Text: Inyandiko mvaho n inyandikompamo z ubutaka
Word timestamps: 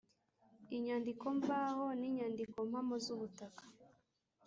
Inyandiko 0.75 1.25
mvaho 1.37 1.85
n 1.99 2.01
inyandikompamo 2.09 2.95
z 3.05 3.07
ubutaka 3.15 3.63